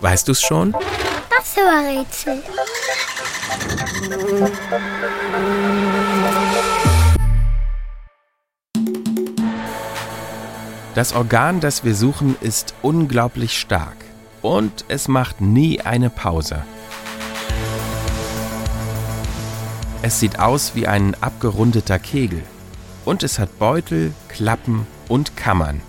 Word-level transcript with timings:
Weißt 0.00 0.28
du's 0.28 0.40
schon? 0.40 0.72
Das 1.30 1.56
war 1.56 1.82
Rätsel. 1.84 2.42
Das 10.94 11.12
Organ, 11.14 11.60
das 11.60 11.84
wir 11.84 11.94
suchen, 11.94 12.36
ist 12.40 12.74
unglaublich 12.82 13.58
stark 13.58 13.96
und 14.42 14.84
es 14.88 15.08
macht 15.08 15.40
nie 15.40 15.80
eine 15.80 16.10
Pause. 16.10 16.64
Es 20.02 20.20
sieht 20.20 20.38
aus 20.38 20.72
wie 20.74 20.86
ein 20.86 21.14
abgerundeter 21.20 21.98
Kegel 21.98 22.42
und 23.04 23.22
es 23.22 23.38
hat 23.38 23.58
Beutel, 23.58 24.12
Klappen 24.28 24.86
und 25.08 25.36
Kammern. 25.36 25.82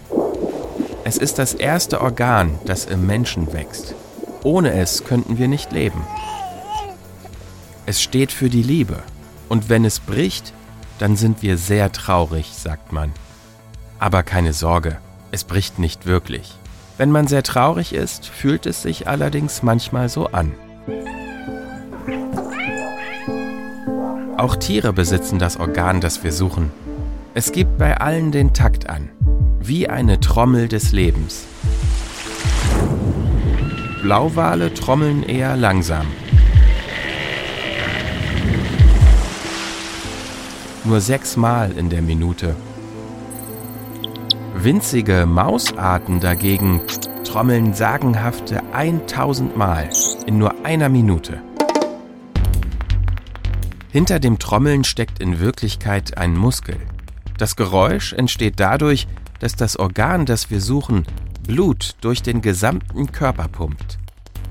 Es 1.10 1.18
ist 1.18 1.39
das 1.39 1.55
erste 1.55 2.02
Organ, 2.02 2.60
das 2.66 2.86
im 2.86 3.07
Menschen 3.07 3.52
wächst. 3.52 3.95
Ohne 4.44 4.73
es 4.73 5.05
könnten 5.05 5.40
wir 5.40 5.48
nicht 5.48 5.72
leben. 5.72 6.05
Es 7.88 8.00
steht 8.00 8.31
für 8.31 8.48
die 8.48 8.62
Liebe 8.62 9.00
und 9.48 9.70
wenn 9.70 9.86
es 9.86 10.00
bricht, 10.00 10.53
dann 11.00 11.16
sind 11.16 11.41
wir 11.41 11.58
sehr 11.58 11.91
traurig, 11.91 12.52
sagt 12.53 12.94
man. 12.94 13.12
Aber 13.98 14.22
keine 14.22 14.53
Sorge, 14.53 15.00
es 15.31 15.45
bricht 15.45 15.80
nicht 15.80 16.05
wirklich. 16.05 16.53
Wenn 17.00 17.09
man 17.09 17.26
sehr 17.26 17.41
traurig 17.41 17.91
ist, 17.91 18.28
fühlt 18.28 18.67
es 18.67 18.84
sich 18.84 19.08
allerdings 19.08 19.64
manchmal 19.64 20.09
so 20.09 20.28
an. 20.28 20.52
Auch 24.38 24.58
Tiere 24.58 24.94
besitzen 24.94 25.39
das 25.39 25.59
Organ, 25.59 26.02
das 26.02 26.23
wir 26.23 26.31
suchen. 26.31 26.72
Es 27.34 27.52
gibt 27.52 27.80
bei 27.80 27.98
allen 27.98 28.31
den 28.31 28.53
Takt 28.53 28.91
an, 28.91 29.09
wie 29.62 29.90
eine 29.90 30.20
Trommel 30.20 30.68
des 30.68 30.91
Lebens. 30.91 31.45
Blauwale 34.02 34.73
trommeln 34.73 35.23
eher 35.23 35.56
langsam. 35.58 36.08
Nur 40.86 41.02
sechsmal 41.02 41.72
in 41.72 41.89
der 41.89 42.02
Minute 42.02 42.56
Winzige 44.61 45.25
Mausarten 45.25 46.20
dagegen 46.20 46.81
trommeln 47.23 47.73
sagenhafte 47.73 48.61
1000 48.73 49.55
Mal 49.55 49.89
in 50.26 50.38
nur 50.38 50.66
einer 50.66 50.89
Minute. 50.89 51.42
Hinter 53.89 54.20
dem 54.20 54.38
Trommeln 54.38 54.83
steckt 54.83 55.20
in 55.20 55.39
Wirklichkeit 55.39 56.17
ein 56.17 56.36
Muskel. 56.36 56.76
Das 57.38 57.55
Geräusch 57.55 58.11
entsteht 58.11 58.59
dadurch, 58.59 59.08
dass 59.40 59.56
das 59.56 59.78
Organ, 59.78 60.26
das 60.26 60.50
wir 60.50 60.62
suchen, 60.62 61.06
Blut 61.48 61.95
durch 62.02 62.22
den 62.22 62.42
gesamten 62.42 63.12
Körper 63.12 63.48
pumpt. 63.48 63.98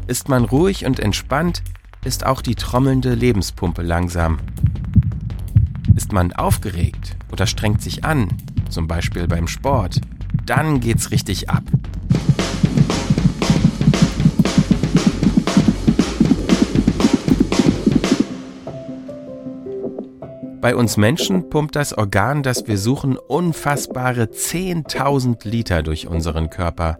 Ist 0.06 0.28
man 0.28 0.44
ruhig 0.44 0.86
und 0.86 0.98
entspannt, 1.00 1.62
ist 2.04 2.24
auch 2.24 2.42
die 2.42 2.54
trommelnde 2.54 3.14
Lebenspumpe 3.14 3.82
langsam. 3.82 4.38
Ist 5.94 6.12
man 6.12 6.32
aufgeregt 6.32 7.16
oder 7.30 7.46
strengt 7.46 7.82
sich 7.82 8.04
an, 8.04 8.28
zum 8.70 8.88
Beispiel 8.88 9.26
beim 9.28 9.48
Sport, 9.48 10.00
dann 10.46 10.80
geht's 10.80 11.10
richtig 11.10 11.50
ab. 11.50 11.64
Bei 20.60 20.74
uns 20.74 20.96
Menschen 20.96 21.50
pumpt 21.50 21.76
das 21.76 21.96
Organ, 21.96 22.42
das 22.42 22.66
wir 22.66 22.78
suchen, 22.78 23.16
unfassbare 23.16 24.24
10.000 24.24 25.48
Liter 25.48 25.84
durch 25.84 26.08
unseren 26.08 26.50
Körper. 26.50 26.98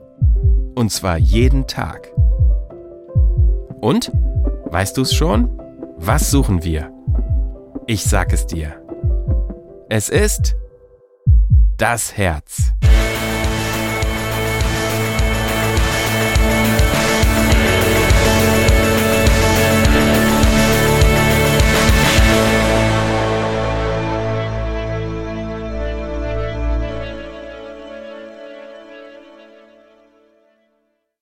Und 0.77 0.93
zwar 0.93 1.19
jeden 1.19 1.67
Tag. 1.67 2.09
Und? 3.81 4.13
Weißt 4.67 4.97
du's 4.97 5.13
schon? 5.13 5.51
Was 5.97 6.31
suchen 6.31 6.63
wir? 6.63 6.93
Ich 7.89 8.05
sag 8.05 8.33
es 8.33 8.47
dir. 8.47 8.81
Es 9.89 10.09
ist 10.09 10.55
das 11.79 12.17
Herz. 12.17 12.75